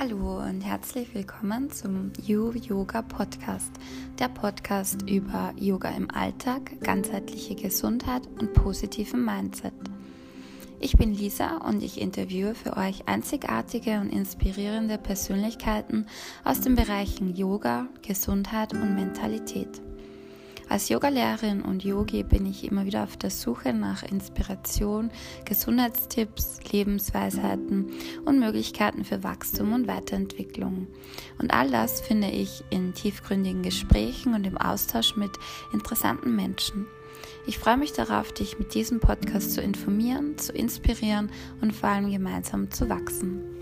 Hallo 0.00 0.38
und 0.38 0.60
herzlich 0.60 1.12
willkommen 1.12 1.72
zum 1.72 2.12
You 2.24 2.52
Yoga 2.52 3.02
Podcast, 3.02 3.72
der 4.20 4.28
Podcast 4.28 5.02
über 5.10 5.52
Yoga 5.56 5.88
im 5.88 6.08
Alltag, 6.12 6.80
ganzheitliche 6.82 7.56
Gesundheit 7.56 8.22
und 8.38 8.54
positiven 8.54 9.24
Mindset. 9.24 9.72
Ich 10.78 10.92
bin 10.96 11.12
Lisa 11.12 11.56
und 11.56 11.82
ich 11.82 12.00
interviewe 12.00 12.54
für 12.54 12.76
euch 12.76 13.08
einzigartige 13.08 13.98
und 13.98 14.10
inspirierende 14.10 14.98
Persönlichkeiten 14.98 16.06
aus 16.44 16.60
den 16.60 16.76
Bereichen 16.76 17.34
Yoga, 17.34 17.88
Gesundheit 18.00 18.74
und 18.74 18.94
Mentalität. 18.94 19.82
Als 20.68 20.90
Yogalehrerin 20.90 21.62
und 21.62 21.82
Yogi 21.82 22.22
bin 22.22 22.44
ich 22.44 22.70
immer 22.70 22.84
wieder 22.84 23.02
auf 23.02 23.16
der 23.16 23.30
Suche 23.30 23.72
nach 23.72 24.02
Inspiration, 24.02 25.10
Gesundheitstipps, 25.46 26.60
Lebensweisheiten 26.70 27.90
und 28.26 28.38
Möglichkeiten 28.38 29.02
für 29.02 29.24
Wachstum 29.24 29.72
und 29.72 29.88
Weiterentwicklung. 29.88 30.86
Und 31.38 31.54
all 31.54 31.70
das 31.70 32.02
finde 32.02 32.28
ich 32.28 32.62
in 32.68 32.92
tiefgründigen 32.92 33.62
Gesprächen 33.62 34.34
und 34.34 34.46
im 34.46 34.58
Austausch 34.58 35.16
mit 35.16 35.32
interessanten 35.72 36.36
Menschen. 36.36 36.86
Ich 37.46 37.58
freue 37.58 37.78
mich 37.78 37.94
darauf, 37.94 38.32
dich 38.32 38.58
mit 38.58 38.74
diesem 38.74 39.00
Podcast 39.00 39.52
zu 39.54 39.62
informieren, 39.62 40.36
zu 40.36 40.52
inspirieren 40.52 41.30
und 41.62 41.74
vor 41.74 41.88
allem 41.88 42.10
gemeinsam 42.10 42.70
zu 42.70 42.90
wachsen. 42.90 43.57